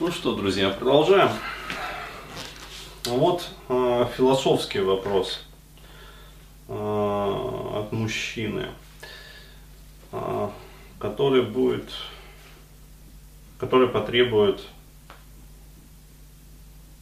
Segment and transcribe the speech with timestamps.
[0.00, 1.32] Ну что, друзья, продолжаем.
[3.04, 5.44] Вот э, философский вопрос
[6.68, 8.66] э, от мужчины,
[10.12, 10.50] э,
[11.00, 11.90] который будет,
[13.58, 14.60] который потребует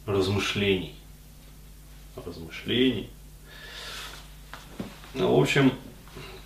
[0.07, 0.95] размышлений.
[2.25, 3.11] Размышлений.
[5.13, 5.71] Ну, в общем,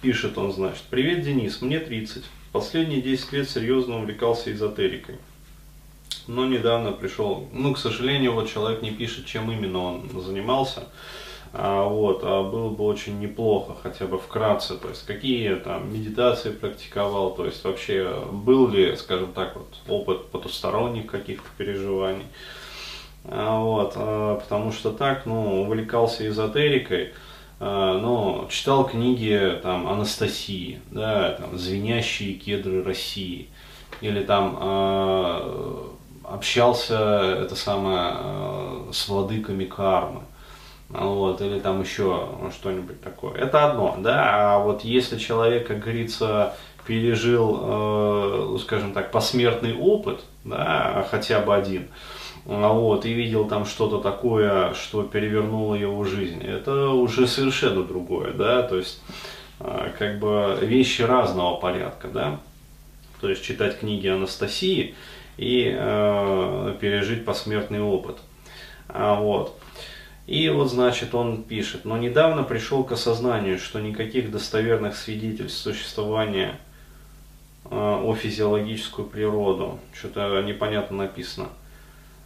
[0.02, 2.26] пишет он, значит, «Привет, Денис, мне 30.
[2.52, 5.18] Последние 10 лет серьезно увлекался эзотерикой
[6.28, 10.84] но недавно пришел, ну, к сожалению, вот человек не пишет, чем именно он занимался,
[11.54, 16.52] а, вот, а было бы очень неплохо, хотя бы вкратце, то есть какие там медитации
[16.52, 22.26] практиковал, то есть вообще был ли, скажем так, вот, опыт потусторонних каких-то переживаний,
[23.26, 27.14] а, вот, а, потому что так, ну, увлекался эзотерикой,
[27.60, 33.50] а, ну, читал книги там Анастасии, да, там «Звенящие кедры России»,
[34.02, 35.92] или там а,
[36.34, 40.22] общался это самое э, с владыками кармы.
[40.90, 43.36] Вот, или там еще что-нибудь такое.
[43.36, 46.54] Это одно, да, а вот если человек, как говорится,
[46.86, 51.88] пережил, э, ну, скажем так, посмертный опыт, да, хотя бы один,
[52.44, 58.62] вот, и видел там что-то такое, что перевернуло его жизнь, это уже совершенно другое, да,
[58.64, 59.02] то есть,
[59.62, 62.40] э, как бы вещи разного порядка, да,
[63.22, 64.94] то есть читать книги Анастасии–
[65.38, 68.18] и э, пережить посмертный опыт.
[68.88, 69.60] А, вот.
[70.28, 76.60] И вот, значит, он пишет, но недавно пришел к осознанию, что никаких достоверных свидетельств существования
[77.66, 81.52] э, о физиологическую природу, что-то непонятно написано, а,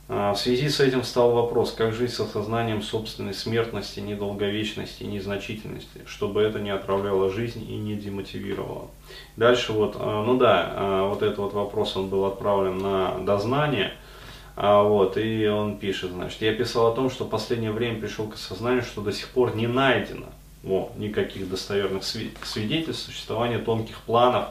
[0.08, 6.44] в связи с этим стал вопрос, как жить с осознанием собственной смертности, недолговечности, незначительности, чтобы
[6.44, 8.90] это не отравляло жизнь и не демотивировало.
[9.36, 13.94] Дальше вот, а, ну да, а, вот этот вот вопрос он был отправлен на дознание,
[14.56, 18.36] вот, и он пишет, значит, я писал о том, что в последнее время пришел к
[18.36, 20.28] осознанию, что до сих пор не найдено
[20.64, 24.46] во, никаких достоверных свидетельств существования тонких планов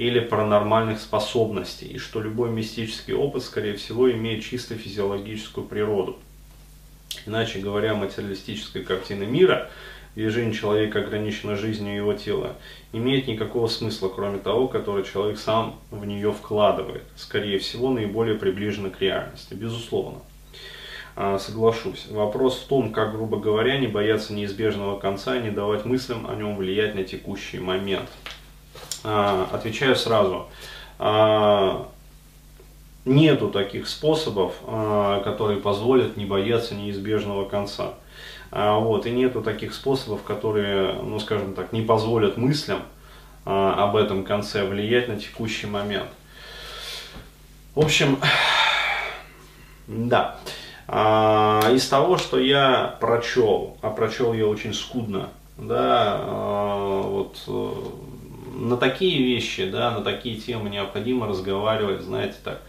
[0.00, 6.16] или паранормальных способностей, и что любой мистический опыт, скорее всего, имеет чисто физиологическую природу.
[7.26, 9.68] Иначе говоря, материалистическая картина мира,
[10.14, 12.56] движение человека ограничено жизнью его тела,
[12.94, 18.88] имеет никакого смысла, кроме того, который человек сам в нее вкладывает, скорее всего, наиболее приближено
[18.88, 20.20] к реальности, безусловно.
[21.14, 22.06] А, соглашусь.
[22.08, 26.34] Вопрос в том, как, грубо говоря, не бояться неизбежного конца и не давать мыслям о
[26.36, 28.08] нем влиять на текущий момент.
[29.02, 30.46] А, отвечаю сразу.
[30.98, 31.86] А,
[33.04, 37.94] нету таких способов, а, которые позволят не бояться неизбежного конца.
[38.52, 42.80] Вот, и нету таких способов, которые, ну скажем так, не позволят мыслям
[43.44, 46.08] об этом конце влиять на текущий момент.
[47.76, 48.18] В общем,
[49.86, 50.36] да.
[50.88, 57.72] Из того, что я прочел, а прочел я очень скудно, да, вот э,
[58.54, 62.60] на такие вещи, да, на такие темы необходимо разговаривать, знаете, так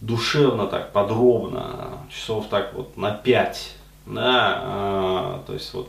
[0.00, 3.74] душевно, так подробно, часов так вот на пять,
[4.06, 5.88] да, а, то есть вот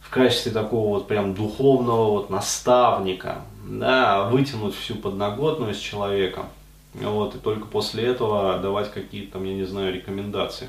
[0.00, 6.46] в качестве такого вот прям духовного вот наставника, да, вытянуть всю подноготную с человеком,
[6.94, 10.68] вот, и только после этого давать какие-то я не знаю, рекомендации.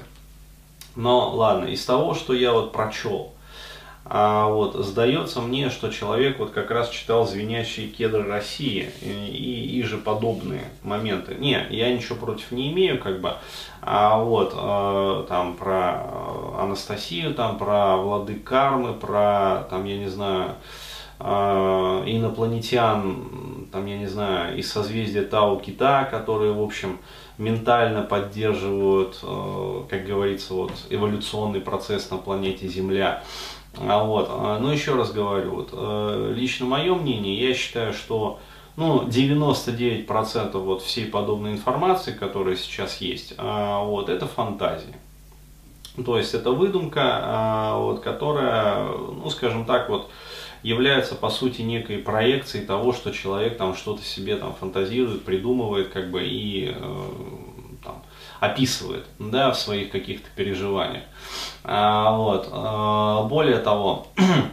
[0.96, 3.34] Но ладно, из того, что я вот прочел,
[4.06, 9.84] а вот сдается мне, что человек вот как раз читал «Звенящие кедры России» и, и,
[9.84, 11.36] же подобные моменты.
[11.36, 13.34] Не, я ничего против не имею, как бы,
[13.82, 16.06] а вот э, там про
[16.58, 20.56] Анастасию, там про Влады Кармы, про там, я не знаю,
[21.20, 26.98] э, инопланетян, там, я не знаю, из созвездия Тау Кита, которые, в общем,
[27.38, 33.24] ментально поддерживают, э, как говорится, вот, эволюционный процесс на планете Земля.
[33.78, 38.40] А вот, а, ну еще раз говорю, вот, э, лично мое мнение, я считаю, что
[38.76, 44.96] ну, 99% вот всей подобной информации, которая сейчас есть, а, вот, это фантазия.
[46.06, 50.10] То есть это выдумка, а, вот, которая, ну, скажем так, вот,
[50.64, 56.12] является по сути некой проекцией того, что человек там что-то себе там фантазирует, придумывает, как
[56.12, 57.04] бы и э,
[58.40, 61.04] описывает, да, в своих каких-то переживаниях.
[61.64, 62.50] А, вот.
[62.52, 64.08] А, более того,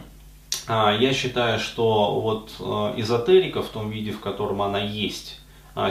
[0.67, 2.51] а, я считаю, что вот
[2.97, 5.41] эзотерика в том виде, в котором она есть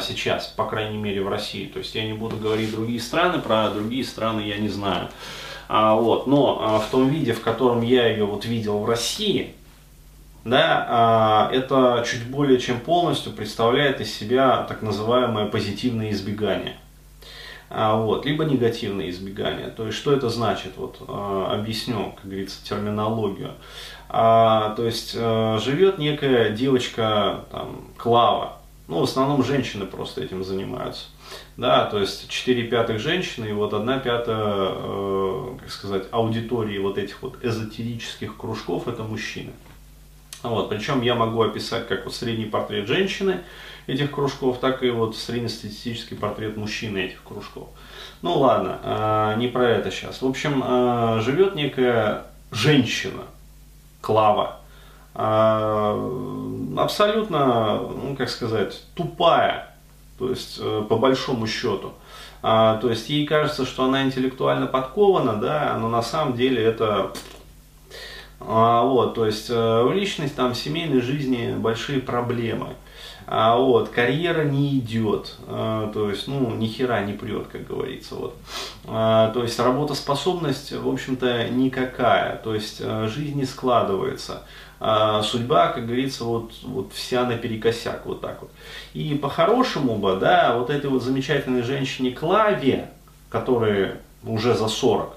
[0.00, 3.70] сейчас, по крайней мере в России, то есть я не буду говорить другие страны, про
[3.70, 5.10] другие страны я не знаю,
[5.68, 9.54] вот, но в том виде, в котором я ее вот видел в России,
[10.44, 16.74] да, это чуть более чем полностью представляет из себя так называемое позитивное избегание.
[17.68, 19.68] А, вот, либо негативное избегание.
[19.68, 20.72] То есть, что это значит?
[20.76, 23.54] Вот, а, объясню, как говорится, терминологию.
[24.08, 28.58] А, то есть, а, живет некая девочка, там, Клава,
[28.88, 31.06] ну, в основном женщины просто этим занимаются.
[31.56, 36.98] Да, то есть 4 пятых женщины и вот 1 пятая, э, как сказать, аудитории вот
[36.98, 39.52] этих вот эзотерических кружков это мужчины.
[40.48, 43.40] Вот, причем я могу описать как вот средний портрет женщины
[43.86, 47.68] этих кружков, так и вот среднестатистический портрет мужчины этих кружков.
[48.22, 50.22] Ну ладно, э, не про это сейчас.
[50.22, 53.22] В общем, э, живет некая женщина,
[54.00, 54.60] Клава,
[55.14, 59.74] э, абсолютно, ну как сказать, тупая,
[60.18, 61.92] то есть э, по большому счету.
[62.42, 67.12] А, то есть ей кажется, что она интеллектуально подкована, да, но на самом деле это
[68.40, 72.68] а, вот, то есть э, в личность там в семейной жизни большие проблемы.
[73.28, 78.14] А вот, карьера не идет, а, то есть, ну, ни хера не прет, как говорится,
[78.14, 78.36] вот.
[78.86, 84.44] А, то есть, работоспособность, в общем-то, никакая, то есть, э, жизнь не складывается.
[84.78, 88.50] А, судьба, как говорится, вот, вот вся наперекосяк, вот так вот.
[88.92, 92.90] И по-хорошему бы, да, вот этой вот замечательной женщине Клаве,
[93.28, 95.15] которая уже за 40, а,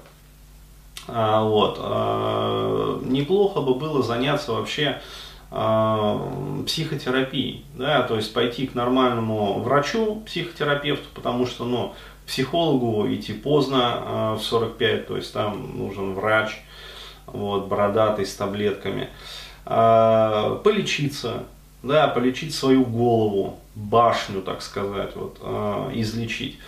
[1.12, 5.00] вот, а, неплохо бы было заняться вообще
[5.50, 6.20] а,
[6.66, 11.94] психотерапией, да, то есть пойти к нормальному врачу, психотерапевту, потому что, ну,
[12.26, 16.62] психологу идти поздно в 45, то есть там нужен врач,
[17.26, 19.08] вот, бородатый с таблетками,
[19.64, 21.44] полечиться,
[21.82, 25.40] да, полечить свою голову, башню, так сказать, вот,
[25.92, 26.60] излечить,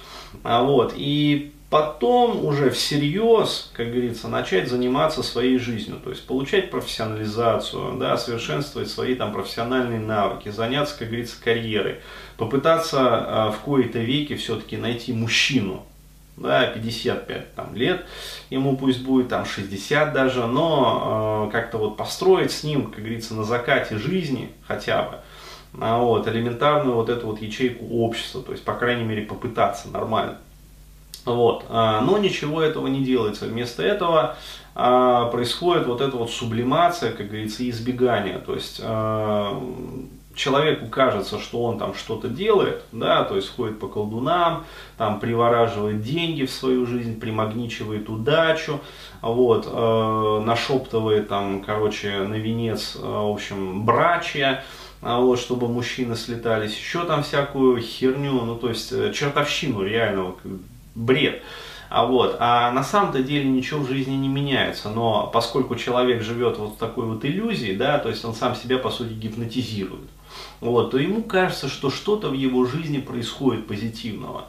[0.43, 7.97] вот, и потом уже всерьез, как говорится, начать заниматься своей жизнью, то есть получать профессионализацию,
[7.99, 12.01] да, совершенствовать свои там профессиональные навыки, заняться, как говорится, карьерой,
[12.37, 15.87] попытаться э, в кои-то веки все-таки найти мужчину,
[16.37, 18.05] да, 55 там, лет,
[18.51, 23.33] ему пусть будет там 60 даже, но э, как-то вот построить с ним, как говорится,
[23.33, 25.17] на закате жизни хотя бы,
[25.81, 30.37] а вот, элементарную вот эту вот ячейку общества, то есть, по крайней мере, попытаться нормально.
[31.25, 31.65] Вот.
[31.69, 33.47] А, но ничего этого не делается.
[33.47, 34.37] Вместо этого
[34.75, 38.39] а, происходит вот эта вот сублимация, как говорится, избегание.
[38.39, 39.63] То есть а,
[40.35, 44.65] человеку кажется, что он там что-то делает, да, то есть ходит по колдунам,
[44.97, 48.81] там привораживает деньги в свою жизнь, примагничивает удачу,
[49.21, 54.65] вот, э, нашептывает там, короче, на венец, в общем, брачья,
[55.01, 60.35] вот, чтобы мужчины слетались, еще там всякую херню, ну, то есть э, чертовщину реально,
[60.95, 61.43] бред.
[61.95, 66.57] А, вот, а на самом-то деле ничего в жизни не меняется, но поскольку человек живет
[66.57, 70.09] вот в такой вот иллюзии, да, то есть он сам себя по сути гипнотизирует,
[70.61, 74.47] вот, то ему кажется, что что-то в его жизни происходит позитивного.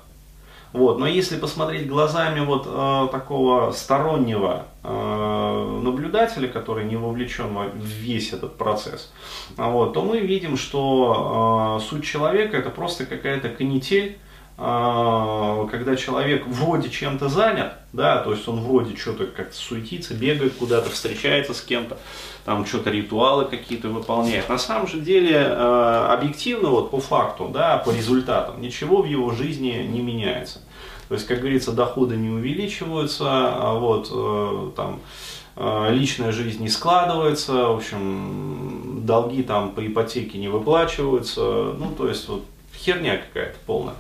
[0.71, 7.85] Вот, но если посмотреть глазами вот э, такого стороннего э, наблюдателя, который не вовлечен в
[7.85, 9.11] весь этот процесс,
[9.55, 14.17] вот, то мы видим, что э, суть человека это просто какая-то канитель,
[14.55, 20.91] когда человек вроде чем-то занят, да, то есть он вроде что-то как-то суетится, бегает куда-то,
[20.91, 21.97] встречается с кем-то,
[22.45, 24.47] там что-то ритуалы какие-то выполняет.
[24.50, 29.31] На самом же деле, а, объективно, вот по факту, да, по результатам, ничего в его
[29.31, 30.60] жизни не меняется.
[31.10, 35.00] То есть, как говорится, доходы не увеличиваются, а вот, э, там,
[35.91, 41.41] личная жизнь не складывается, в общем, долги там по ипотеке не выплачиваются,
[41.77, 42.43] ну, то есть, вот,
[42.75, 43.95] херня какая-то полная.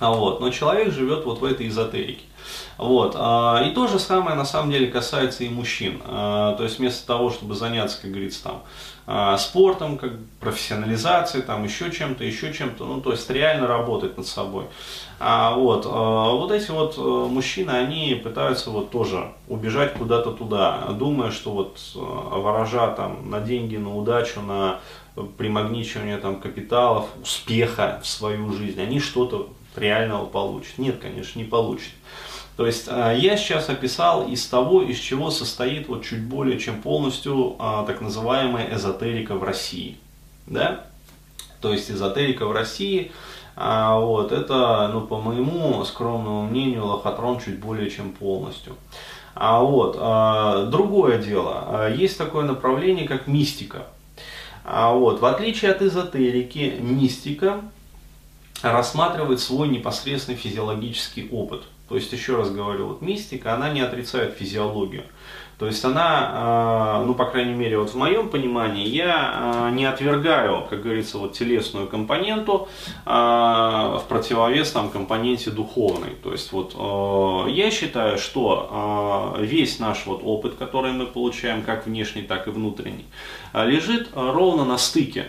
[0.00, 2.24] А вот, но человек живет вот в этой эзотерике.
[2.78, 3.14] Вот.
[3.16, 6.00] А, и то же самое на самом деле касается и мужчин.
[6.06, 11.90] А, то есть вместо того, чтобы заняться, как говорится, там, спортом, как профессионализацией, там, еще
[11.90, 14.64] чем-то, еще чем-то, ну, то есть реально работать над собой.
[15.20, 21.30] А, вот, вот эти вот э, мужчины, они пытаются вот тоже убежать куда-то туда, думая,
[21.30, 24.80] что вот э, ворожа там на деньги, на удачу, на
[25.36, 30.78] примагничивание там капиталов, успеха в свою жизнь, они что-то реального получит.
[30.78, 31.92] Нет, конечно, не получит.
[32.56, 36.80] То есть э, я сейчас описал из того, из чего состоит вот чуть более чем
[36.80, 39.96] полностью а, так называемая эзотерика в России.
[40.46, 40.84] Да?
[41.60, 43.10] То есть эзотерика в России,
[43.56, 48.76] а, вот, это, ну, по моему скромному мнению, лохотрон чуть более чем полностью.
[49.34, 53.86] А вот, а, другое дело, есть такое направление, как мистика.
[54.64, 57.62] А вот, в отличие от эзотерики, мистика
[58.72, 61.62] рассматривает свой непосредственный физиологический опыт.
[61.88, 65.04] То есть, еще раз говорю, вот мистика, она не отрицает физиологию.
[65.58, 69.84] То есть она, а, ну, по крайней мере, вот в моем понимании, я а, не
[69.84, 72.68] отвергаю, как говорится, вот телесную компоненту
[73.06, 76.10] а, в противовес там компоненте духовной.
[76.22, 76.74] То есть вот
[77.48, 83.06] я считаю, что весь наш вот опыт, который мы получаем, как внешний, так и внутренний,
[83.54, 85.26] лежит ровно на стыке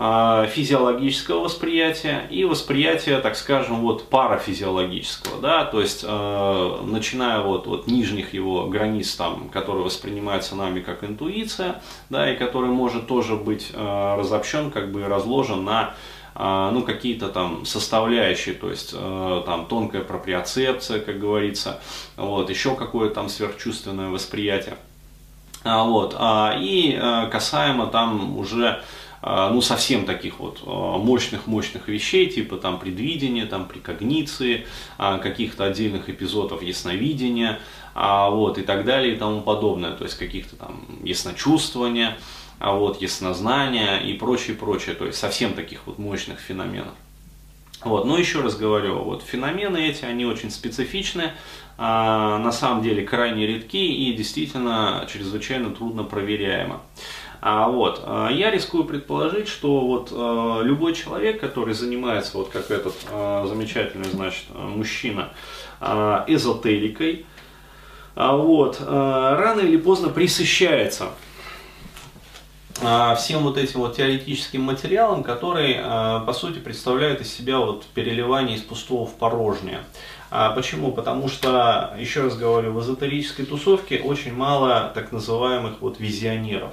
[0.00, 7.86] физиологического восприятия и восприятия, так скажем, вот парафизиологического, да, то есть э, начиная вот от
[7.86, 13.72] нижних его границ, там, которые воспринимаются нами как интуиция, да, и который может тоже быть
[13.74, 15.94] э, разобщен, как бы разложен на
[16.34, 21.78] э, ну, какие-то там составляющие, то есть э, там тонкая проприоцепция, как говорится,
[22.16, 24.78] вот, еще какое-то там сверхчувственное восприятие.
[25.62, 28.82] А, вот, а, и э, касаемо там уже а,
[29.22, 36.08] ну, совсем таких вот мощных-мощных а, вещей, типа там предвидения, там прикогниции, а, каких-то отдельных
[36.08, 37.60] эпизодов ясновидения,
[37.94, 42.16] вот, и так далее и тому подобное, то есть каких-то там ясночувствования,
[42.60, 46.94] вот, яснознания и прочее, прочее, то есть совсем таких вот мощных феноменов.
[47.82, 51.32] Вот, но еще раз говорю, вот феномены эти, они очень специфичны,
[51.78, 56.82] на самом деле крайне редки и действительно чрезвычайно трудно проверяемо.
[57.42, 62.70] А вот, а, я рискую предположить, что вот а, любой человек, который занимается, вот как
[62.70, 65.30] этот а, замечательный, значит, мужчина,
[65.80, 67.24] эзотерикой,
[68.14, 71.08] вот, рано или поздно присыщается
[73.16, 75.76] всем вот этим вот теоретическим материалом, который,
[76.26, 79.80] по сути, представляет из себя вот переливание из пустого в порожнее.
[80.28, 80.92] Почему?
[80.92, 86.72] Потому что, еще раз говорю, в эзотерической тусовке очень мало так называемых вот визионеров.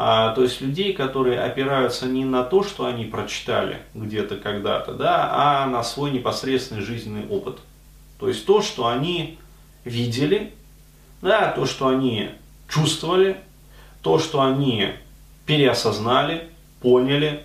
[0.00, 5.28] А, то есть людей, которые опираются не на то, что они прочитали где-то когда-то, да,
[5.32, 7.58] а на свой непосредственный жизненный опыт.
[8.20, 9.40] То есть то, что они
[9.84, 10.54] видели,
[11.20, 12.30] да, то, что они
[12.68, 13.38] чувствовали,
[14.00, 14.92] то, что они
[15.46, 16.48] переосознали,
[16.80, 17.42] поняли,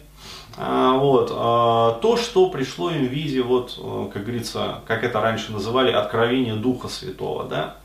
[0.55, 3.79] а, вот, а, то, что пришло им в виде, вот,
[4.13, 7.77] как говорится, как это раньше называли, откровения Духа Святого, да,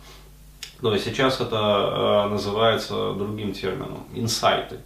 [0.80, 4.78] то есть сейчас это э, называется другим термином, инсайты.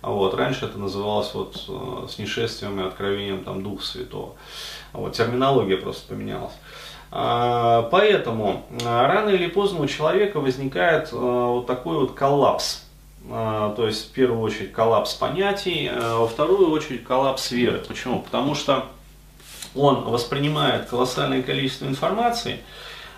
[0.00, 4.34] Вот, раньше это называлось вот э, с нешествием и откровением там Духа Святого.
[4.92, 6.52] Вот, терминология просто поменялась.
[7.10, 12.84] А, поэтому э, рано или поздно у человека возникает вот такой вот коллапс.
[13.28, 17.78] То есть в первую очередь коллапс понятий, во вторую очередь коллапс веры.
[17.86, 18.20] Почему?
[18.20, 18.86] Потому что
[19.76, 22.58] он воспринимает колоссальное количество информации,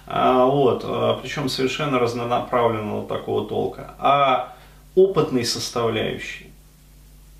[0.06, 4.54] вот, а, причем совершенно разнонаправленного такого толка, а
[4.94, 6.50] опытной составляющей.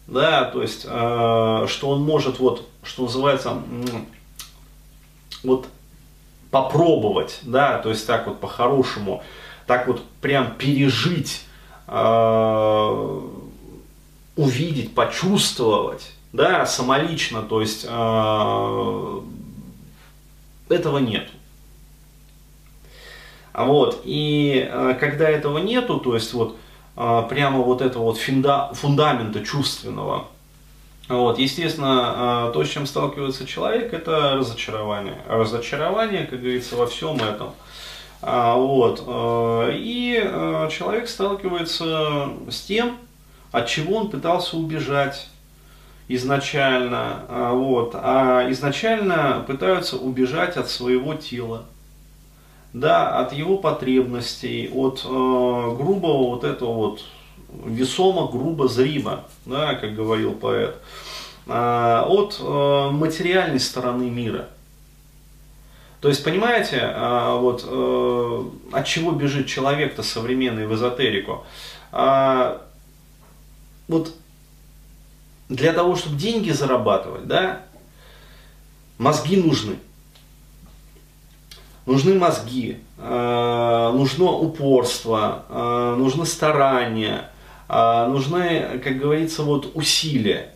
[0.07, 3.59] Да, то есть, а, что он может, вот, что называется,
[5.43, 5.67] вот
[6.51, 9.23] попробовать, да, то есть так вот по-хорошему,
[9.67, 11.43] так вот прям пережить,
[14.37, 17.85] увидеть, почувствовать, да, самолично, то есть
[20.69, 21.29] этого нет.
[23.55, 26.57] Вот, и э, когда этого нету, то есть вот
[26.97, 30.27] э, прямо вот этого вот фунда, фундамента чувственного,
[31.09, 35.19] вот, естественно, э, то, с чем сталкивается человек, это разочарование.
[35.29, 37.53] Разочарование, как говорится, во всем этом.
[38.27, 40.15] А, вот, и
[40.71, 42.97] человек сталкивается с тем,
[43.53, 45.29] от чего он пытался убежать
[46.09, 47.21] изначально.
[47.29, 51.67] А, вот, а изначально пытаются убежать от своего тела
[52.75, 57.05] да, от его потребностей, от э, грубого вот этого вот
[57.65, 60.77] весомо, грубо, зримо, да, как говорил поэт,
[61.47, 64.49] э, от э, материальной стороны мира.
[66.01, 71.47] То есть, понимаете, э, вот э, от чего бежит человек-то современный в эзотерику?
[71.93, 72.59] Э,
[73.87, 74.13] вот
[75.49, 77.63] для того, чтобы деньги зарабатывать, да,
[78.99, 79.77] мозги нужны
[81.87, 87.29] нужны мозги, э, нужно упорство, э, нужно старание,
[87.69, 90.51] э, нужны, как говорится, вот усилия.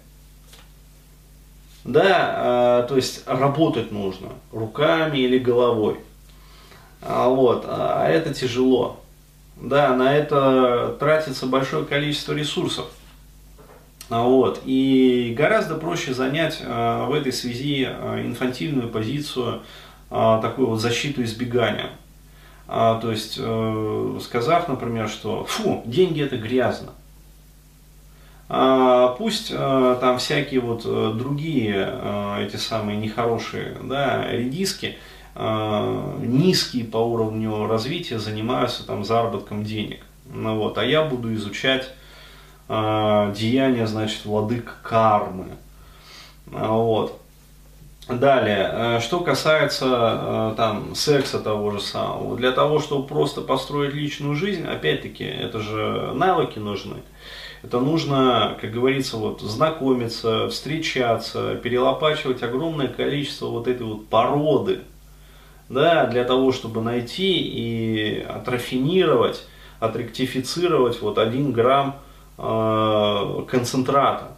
[1.84, 5.96] Да, то есть работать нужно руками или головой.
[7.00, 9.00] А вот, а это тяжело.
[9.56, 12.88] Да, на это тратится большое количество ресурсов.
[14.10, 19.62] А вот, и гораздо проще занять в этой связи инфантильную позицию а,
[20.08, 21.90] такую вот защиту избегания.
[22.70, 26.92] А, то есть, э, сказав, например, что фу, деньги это грязно.
[28.50, 34.98] А, пусть а, там всякие вот а, другие а, эти самые нехорошие да, редиски,
[35.34, 40.00] а, низкие по уровню развития, занимаются там заработком денег.
[40.30, 41.90] Ну, вот, а я буду изучать
[42.68, 45.46] а, деяния, значит, владык кармы.
[46.52, 47.18] А, вот.
[48.08, 53.92] Далее, э, что касается э, там секса того же самого, для того, чтобы просто построить
[53.92, 56.96] личную жизнь, опять-таки, это же навыки нужны.
[57.62, 64.80] Это нужно, как говорится, вот знакомиться, встречаться, перелопачивать огромное количество вот этой вот породы,
[65.68, 69.44] да, для того, чтобы найти и отрафинировать,
[69.80, 71.96] отректифицировать вот один грамм
[72.38, 74.37] э, концентрата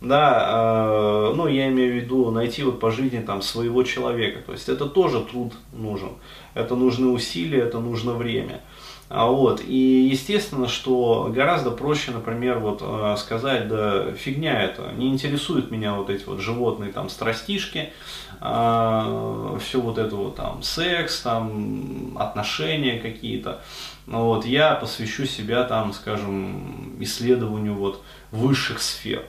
[0.00, 4.52] да, э, ну я имею в виду найти вот по жизни там своего человека, то
[4.52, 6.10] есть это тоже труд нужен,
[6.54, 8.60] это нужны усилия, это нужно время.
[9.08, 15.08] А вот, и естественно, что гораздо проще, например, вот э, сказать, да фигня это, не
[15.08, 17.92] интересуют меня вот эти вот животные там страстишки,
[18.40, 23.62] э, все вот это вот там секс, там отношения какие-то,
[24.06, 29.24] вот, я посвящу себя там, скажем, исследованию вот высших сфер.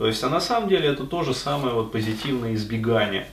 [0.00, 3.26] То есть, а на самом деле это тоже самое вот позитивное избегание.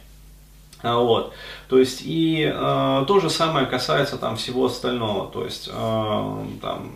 [0.83, 1.31] А, вот.
[1.69, 5.31] То есть и э, то же самое касается там всего остального.
[5.31, 6.91] То есть э, там,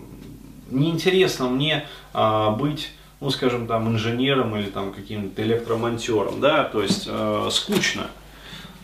[0.70, 7.06] неинтересно мне э, быть, ну скажем там, инженером или там каким-то электромонтером, да, то есть
[7.08, 8.08] э, скучно.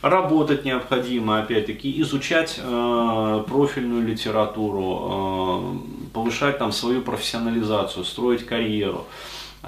[0.02, 5.74] Работать необходимо, опять-таки, изучать э, профильную литературу,
[6.08, 9.06] э, повышать там свою профессионализацию, строить карьеру.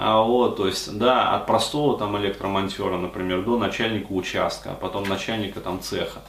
[0.01, 5.03] А, вот, то есть, да, от простого там электромонтера, например, до начальника участка, а потом
[5.03, 6.21] начальника там цеха.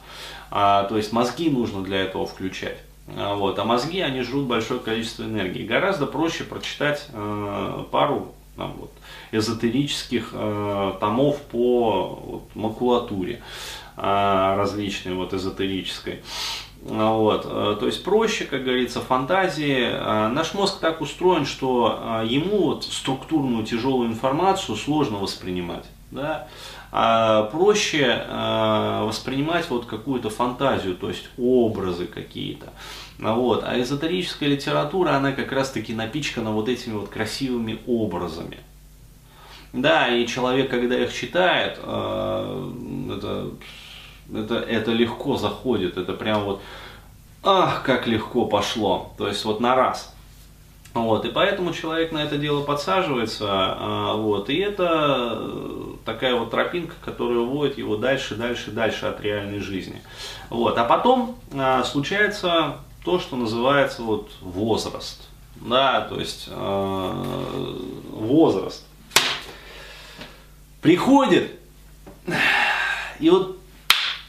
[0.49, 2.77] А, то есть мозги нужно для этого включать.
[3.15, 5.65] А, вот, а мозги, они жрут большое количество энергии.
[5.65, 8.91] Гораздо проще прочитать э, пару там, вот,
[9.31, 13.41] эзотерических э, томов по вот, макулатуре
[13.95, 14.01] э,
[14.57, 16.19] различной, вот, эзотерической.
[16.89, 17.45] А, вот.
[17.45, 19.89] Э, то есть проще, как говорится, фантазии.
[19.91, 25.85] А, наш мозг так устроен, что а, ему вот структурную тяжелую информацию сложно воспринимать.
[26.09, 26.47] Да?
[26.93, 28.25] А проще
[29.05, 32.73] воспринимать вот какую-то фантазию, то есть образы какие-то.
[33.17, 33.63] Вот.
[33.65, 38.57] А эзотерическая литература, она как раз таки напичкана вот этими вот красивыми образами.
[39.71, 43.51] Да, и человек, когда их читает, это
[44.33, 46.61] это, это легко заходит, это прям вот,
[47.43, 50.13] ах, как легко пошло, то есть вот на раз.
[50.93, 55.41] Вот, и поэтому человек на это дело подсаживается, а, вот, и это
[56.03, 60.01] такая вот тропинка, которая уводит его дальше, дальше, дальше от реальной жизни.
[60.49, 67.23] Вот, а потом а, случается то, что называется вот возраст, да, то есть а,
[68.11, 68.85] возраст.
[70.81, 71.51] Приходит,
[73.19, 73.60] и вот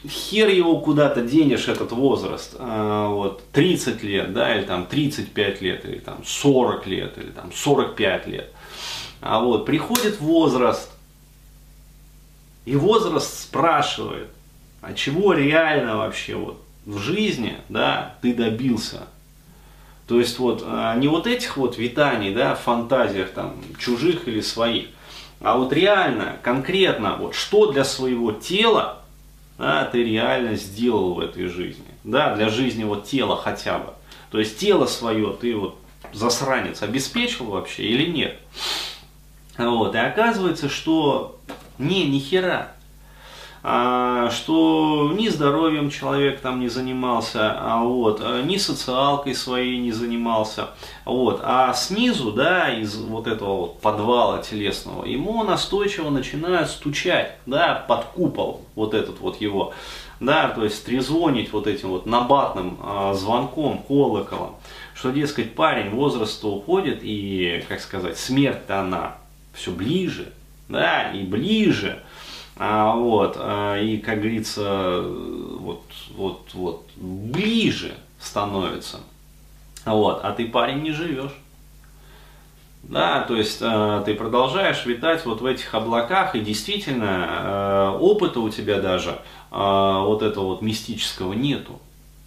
[0.07, 5.85] хер его куда-то денешь, этот возраст, а, вот, 30 лет, да, или там 35 лет,
[5.85, 8.51] или там 40 лет, или там 45 лет.
[9.21, 10.91] А вот, приходит возраст,
[12.65, 14.27] и возраст спрашивает,
[14.81, 19.07] а чего реально вообще вот в жизни, да, ты добился?
[20.07, 24.87] То есть вот а, не вот этих вот витаний, да, фантазиях там чужих или своих,
[25.39, 29.02] а вот реально, конкретно, вот что для своего тела
[29.57, 31.85] да, ты реально сделал в этой жизни.
[32.03, 33.93] Да, для жизни вот тела хотя бы.
[34.31, 35.77] То есть тело свое ты вот
[36.11, 38.39] засранец обеспечил вообще или нет.
[39.57, 41.39] Вот, и оказывается, что
[41.77, 42.71] не, ни хера
[43.63, 50.71] что ни здоровьем человек там не занимался, а вот, а, ни социалкой своей не занимался,
[51.05, 57.85] вот, а снизу, да, из вот этого вот подвала телесного, ему настойчиво начинают стучать, да,
[57.87, 59.73] под купол, вот этот вот его,
[60.19, 64.55] да, то есть трезвонить вот этим вот набатным а, звонком, колоколом,
[64.93, 69.15] что, дескать, парень возраста уходит и, как сказать, смерть-то она
[69.53, 70.33] все ближе,
[70.67, 72.03] да, и ближе,
[72.55, 75.83] а, вот, а, и, как говорится, вот,
[76.15, 78.99] вот, вот, ближе становится.
[79.85, 81.33] Вот, а ты, парень, не живешь.
[82.83, 88.41] Да, то есть э, ты продолжаешь витать вот в этих облаках, и действительно э, опыта
[88.41, 89.15] у тебя даже э,
[89.51, 91.79] вот этого вот мистического нету.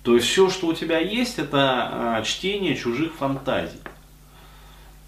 [0.02, 3.80] То есть все, что у тебя есть, это э, чтение чужих фантазий.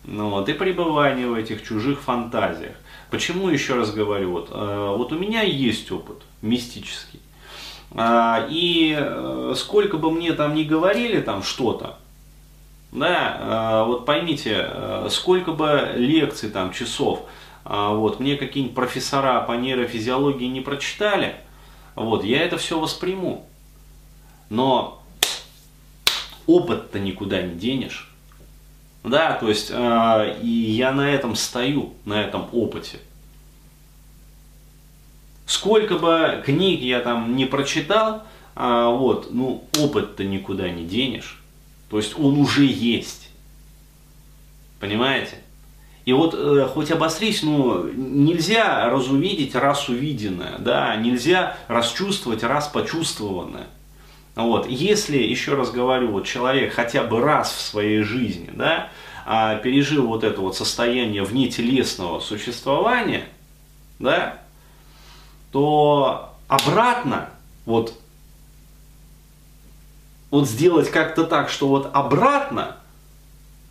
[0.04, 2.76] Ну, вот, и пребывание в этих чужих фантазиях.
[3.10, 7.20] Почему, еще раз говорю, вот, э, вот у меня есть опыт мистический.
[7.92, 11.98] А, и э, сколько бы мне там ни говорили там что-то,
[12.92, 14.70] Да, вот поймите,
[15.10, 17.20] сколько бы лекций, там, часов,
[17.64, 21.36] вот, мне какие-нибудь профессора по нейрофизиологии не прочитали,
[21.94, 23.46] вот, я это все восприму.
[24.50, 25.02] Но
[26.46, 28.07] опыт-то никуда не денешь.
[29.04, 32.98] Да, то есть э, и я на этом стою, на этом опыте.
[35.46, 41.40] Сколько бы книг я там не прочитал, э, вот, ну, опыт-то никуда не денешь.
[41.88, 43.30] То есть он уже есть.
[44.80, 45.38] Понимаете?
[46.04, 53.68] И вот э, хоть обострись, ну, нельзя разувидеть раз увиденное, да, нельзя расчувствовать раз почувствованное.
[54.38, 54.68] Вот.
[54.68, 58.88] Если, еще раз говорю, вот человек хотя бы раз в своей жизни да,
[59.26, 63.28] а, пережил вот это вот состояние внетелесного существования,
[63.98, 64.38] да,
[65.50, 67.30] то обратно
[67.66, 67.94] вот,
[70.30, 72.76] вот сделать как-то так, что вот обратно,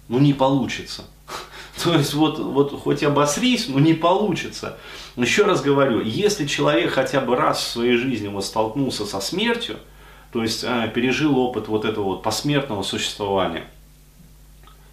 [0.09, 1.05] ну не получится.
[1.81, 4.77] То есть вот, вот хоть обосрись, но не получится.
[5.15, 9.77] Еще раз говорю, если человек хотя бы раз в своей жизни вот столкнулся со смертью,
[10.31, 13.65] то есть а, пережил опыт вот этого вот посмертного существования,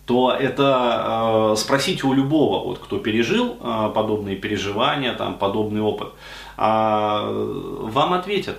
[0.07, 6.09] то это э, спросите у любого, вот, кто пережил э, подобные переживания, там, подобный опыт,
[6.59, 8.59] э, вам ответят,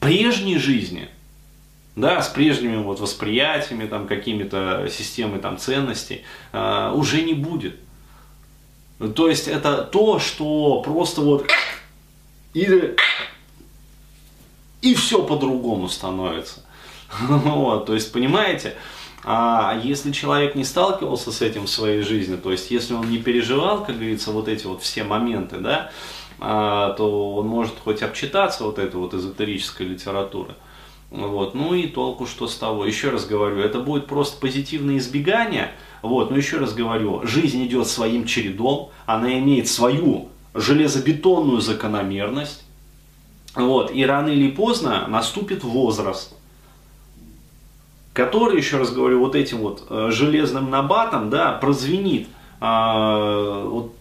[0.00, 1.08] прежней жизни,
[1.94, 7.76] да, с прежними вот восприятиями, там, какими-то системой там, ценностей, э, уже не будет.
[9.14, 11.46] То есть это то, что просто вот
[12.54, 12.96] или
[14.84, 16.62] и все по-другому становится.
[17.20, 18.74] Вот, то есть, понимаете,
[19.24, 23.18] а если человек не сталкивался с этим в своей жизни, то есть, если он не
[23.18, 25.90] переживал, как говорится, вот эти вот все моменты, да,
[26.40, 30.54] а, то он может хоть обчитаться вот этой вот эзотерической литературы.
[31.10, 31.54] Вот.
[31.54, 32.84] Ну и толку что с того.
[32.84, 35.70] Еще раз говорю, это будет просто позитивное избегание.
[36.02, 36.30] Вот.
[36.30, 42.63] Но еще раз говорю, жизнь идет своим чередом, она имеет свою железобетонную закономерность.
[43.54, 46.34] Вот, и рано или поздно наступит возраст,
[48.12, 52.26] который, еще раз говорю, вот этим вот э, железным набатом, да, прозвенит,
[52.60, 53.94] э, вот,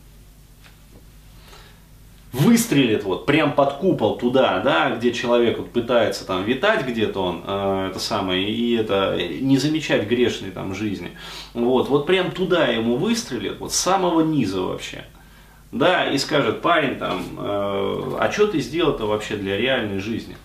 [2.31, 7.43] выстрелит вот прям под купол туда, да, где человек вот пытается там витать где-то он,
[7.45, 11.11] э, это самое, и это не замечать грешной там жизни,
[11.53, 15.05] вот, вот прям туда ему выстрелит, вот с самого низа вообще
[15.73, 20.37] да, и скажет, парень, там, э, а что ты сделал-то вообще для реальной жизни?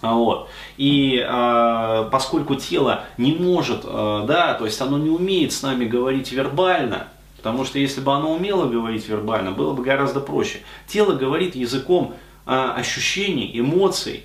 [0.00, 0.48] А вот.
[0.76, 5.84] И э, поскольку тело не может, э, да, то есть оно не умеет с нами
[5.84, 10.58] говорить вербально, потому что если бы оно умело говорить вербально, было бы гораздо проще.
[10.88, 14.24] Тело говорит языком э, ощущений, эмоций,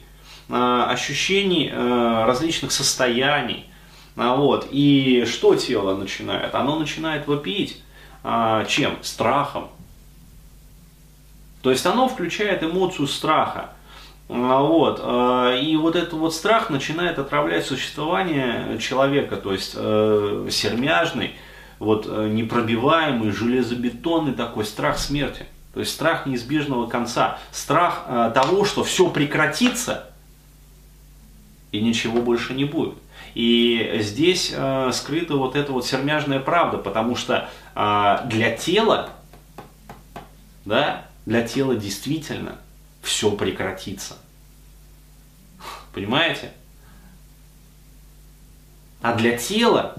[0.50, 3.66] э, ощущений э, различных состояний.
[4.16, 4.68] А вот.
[4.72, 6.56] И что тело начинает?
[6.56, 7.84] Оно начинает вопить.
[8.24, 8.98] Э, чем?
[9.04, 9.70] Страхом
[11.68, 13.72] то есть оно включает эмоцию страха.
[14.30, 15.02] А, вот.
[15.04, 21.34] А, и вот этот вот страх начинает отравлять существование человека, то есть э, сермяжный,
[21.78, 25.46] вот, э, непробиваемый, железобетонный такой страх смерти.
[25.74, 30.10] То есть страх неизбежного конца, страх э, того, что все прекратится
[31.74, 32.96] и ничего больше не будет.
[33.36, 39.10] И здесь э, скрыта вот эта вот сермяжная правда, потому что э, для тела,
[40.64, 42.58] да, для тела действительно
[43.02, 44.16] все прекратится.
[45.94, 46.54] Понимаете?
[49.02, 49.98] А для тела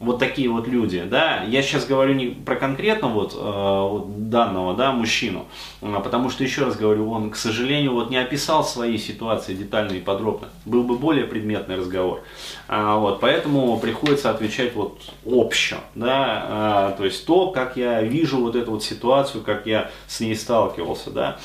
[0.00, 4.74] вот такие вот люди, да, я сейчас говорю не про конкретно вот, э, вот данного,
[4.74, 5.46] да, мужчину,
[5.82, 9.92] а потому что, еще раз говорю, он, к сожалению, вот не описал свои ситуации детально
[9.92, 12.22] и подробно, был бы более предметный разговор,
[12.66, 18.38] а, вот, поэтому приходится отвечать вот обще, да, а, то есть то, как я вижу
[18.38, 21.36] вот эту вот ситуацию, как я с ней сталкивался, да,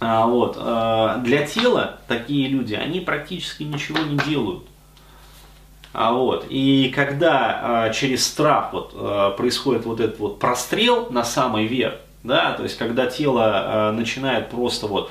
[0.00, 4.64] а, вот, а, для тела такие люди, они практически ничего не делают,
[5.92, 11.22] а вот, и когда а, через страх вот, а, происходит вот этот вот прострел на
[11.22, 15.10] самый верх, да, то есть когда тело а, начинает просто вот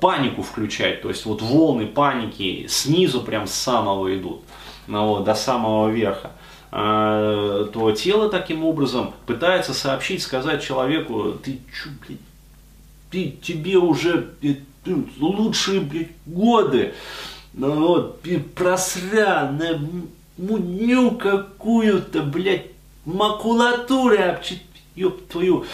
[0.00, 4.40] панику включать, то есть вот волны паники снизу прям с самого идут,
[4.86, 6.30] ну, вот, до самого верха,
[6.70, 12.18] а, то тело таким образом пытается сообщить, сказать человеку, ты чё, блядь,
[13.10, 14.64] ты, тебе уже ты,
[15.20, 16.94] лучшие блядь, годы,
[17.52, 18.22] ну вот,
[18.54, 19.78] просрано,
[20.42, 22.66] мудню какую-то, блядь,
[23.04, 24.62] макулатуры обчит,
[24.94, 25.64] ёб твою.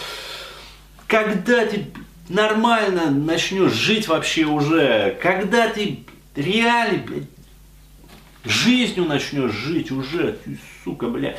[1.07, 1.87] Когда ты
[2.29, 6.05] нормально начнешь жить вообще уже, когда ты
[6.37, 7.29] реально, блядь,
[8.49, 11.37] Жизнью начнешь жить уже, ты, сука, бля.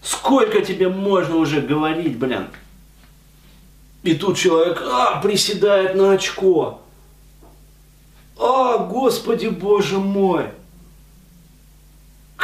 [0.00, 2.46] Сколько тебе можно уже говорить, блин?
[4.04, 6.80] И тут человек, а, приседает на очко.
[8.38, 10.46] А, Господи Боже мой!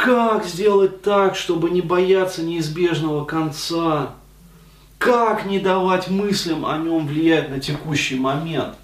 [0.05, 4.11] Как сделать так, чтобы не бояться неизбежного конца?
[4.99, 8.75] Как не давать мыслям о нем влиять на текущий момент?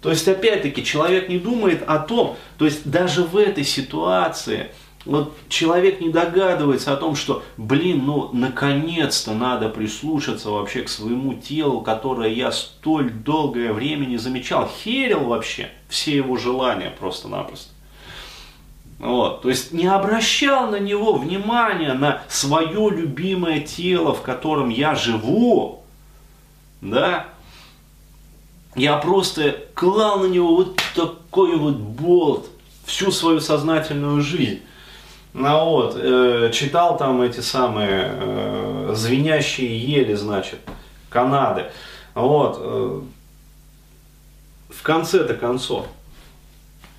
[0.00, 4.70] То есть, опять-таки, человек не думает о том, то есть даже в этой ситуации,
[5.04, 11.34] вот человек не догадывается о том, что, блин, ну, наконец-то надо прислушаться вообще к своему
[11.34, 14.70] телу, которое я столь долгое время не замечал.
[14.84, 17.72] Херил вообще все его желания просто-напросто.
[18.98, 24.96] Вот, то есть не обращал на него внимания, на свое любимое тело, в котором я
[24.96, 25.84] живу,
[26.80, 27.26] да,
[28.74, 32.46] я просто клал на него вот такой вот болт
[32.86, 34.62] всю свою сознательную жизнь.
[35.32, 40.58] Ну вот, э, читал там эти самые э, звенящие ели, значит,
[41.08, 41.66] Канады.
[42.14, 43.00] Вот, э,
[44.70, 45.86] в конце-то концов,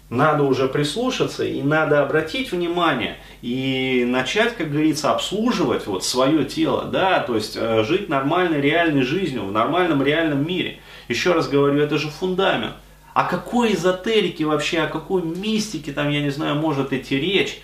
[0.10, 6.86] надо уже прислушаться и надо обратить внимание и начать, как говорится, обслуживать вот свое тело,
[6.86, 10.80] да, то есть э, жить нормальной реальной жизнью в нормальном реальном мире.
[11.08, 12.74] Еще раз говорю, это же фундамент.
[13.14, 17.62] О какой эзотерике вообще, о какой мистике там, я не знаю, может идти речь?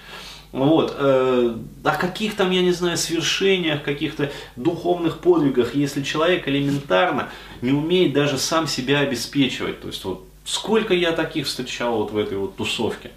[0.51, 7.29] Вот, э, о каких там, я не знаю, свершениях, каких-то духовных подвигах, если человек элементарно
[7.61, 9.81] не умеет даже сам себя обеспечивать.
[9.81, 13.11] То есть вот сколько я таких встречал вот в этой вот тусовке.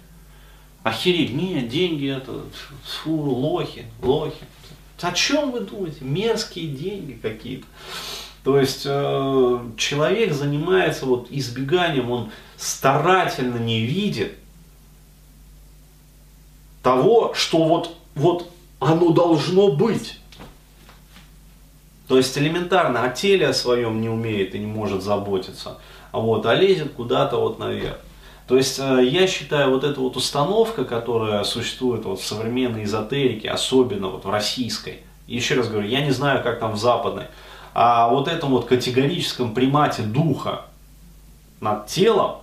[0.83, 2.41] Охереть, не, деньги это,
[2.83, 4.43] фу, лохи, лохи.
[5.01, 5.97] О чем вы думаете?
[6.01, 7.65] Мерзкие деньги какие-то.
[8.43, 14.33] То есть э, человек занимается вот избеганием, он старательно не видит
[16.81, 20.19] того, что вот, вот оно должно быть.
[22.07, 25.77] То есть элементарно о теле о своем не умеет и не может заботиться,
[26.11, 27.97] вот, а лезет куда-то вот наверх.
[28.47, 33.49] То есть э, я считаю, вот эта вот установка, которая существует вот в современной эзотерике,
[33.49, 37.25] особенно вот в российской, еще раз говорю, я не знаю, как там в западной,
[37.73, 40.65] а вот этом вот категорическом примате духа
[41.61, 42.37] над телом,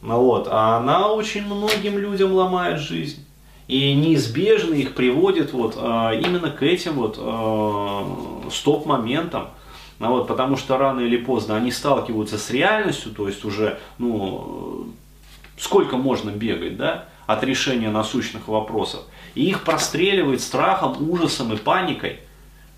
[0.00, 3.24] вот, она очень многим людям ломает жизнь.
[3.68, 8.06] И неизбежно их приводит вот а, именно к этим вот а,
[8.50, 9.48] стоп-моментам.
[9.98, 14.88] Ну, вот, потому что рано или поздно они сталкиваются с реальностью, то есть уже, ну,
[15.56, 19.02] сколько можно бегать, да, от решения насущных вопросов.
[19.34, 22.18] И их простреливает страхом, ужасом и паникой,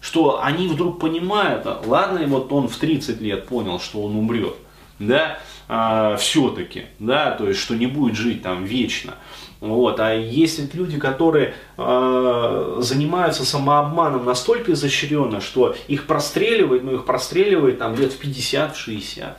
[0.00, 4.56] что они вдруг понимают, а, ладно, вот он в 30 лет понял, что он умрет,
[4.98, 9.14] да, а, все-таки, да, то есть, что не будет жить там вечно.
[9.60, 10.00] Вот.
[10.00, 17.04] А есть ведь люди, которые э, занимаются самообманом настолько изощренно, что их простреливает, ну их
[17.04, 19.32] простреливает там лет в 50-60.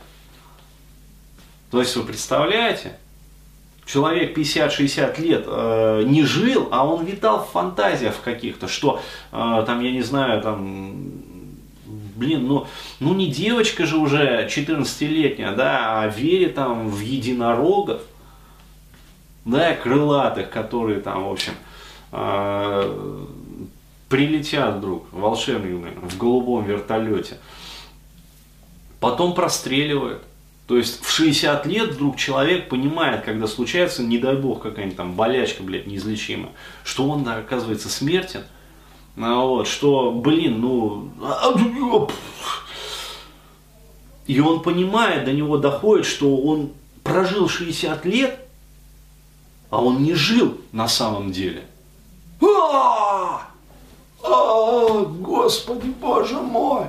[1.70, 2.98] То есть вы представляете,
[3.86, 9.00] человек 50-60 лет э, не жил, а он витал в фантазиях каких-то, что
[9.32, 11.17] э, там, я не знаю, там,
[12.18, 12.66] блин, ну,
[13.00, 18.02] ну не девочка же уже 14-летняя, да, а верит там в единорогов
[19.44, 21.52] да, крылатых, которые там, в общем,
[22.12, 23.24] э,
[24.08, 27.38] прилетят вдруг волшебными в голубом вертолете,
[29.00, 30.22] потом простреливают.
[30.66, 35.14] То есть в 60 лет вдруг человек понимает, когда случается, не дай бог, какая-нибудь там
[35.14, 36.50] болячка, блядь, неизлечимая,
[36.84, 38.42] что он, оказывается, смертен.
[39.20, 41.10] А вот, что, блин, ну...
[44.26, 46.70] И он понимает, до него доходит, что он
[47.02, 48.38] прожил 60 лет,
[49.70, 51.64] а он не жил на самом деле.
[52.42, 53.48] А,
[54.22, 56.86] а, Господи Боже мой!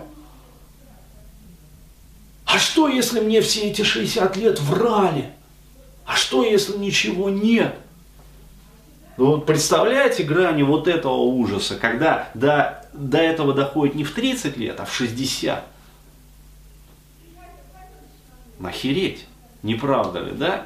[2.46, 5.32] А что, если мне все эти 60 лет врали?
[6.06, 7.80] А что, если ничего нет?
[9.20, 14.56] Ну вот представляете грани вот этого ужаса, когда до, до этого доходит не в 30
[14.56, 15.62] лет, а в 60.
[18.60, 19.26] Нахереть,
[19.62, 20.64] не правда ли, да?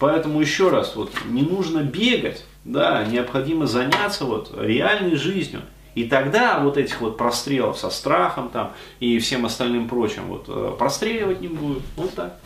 [0.00, 5.62] Поэтому еще раз, вот не нужно бегать, да, необходимо заняться вот реальной жизнью.
[5.94, 10.74] И тогда вот этих вот прострелов со страхом там и всем остальным прочим вот э,
[10.76, 11.84] простреливать не будет.
[11.94, 12.40] Вот так.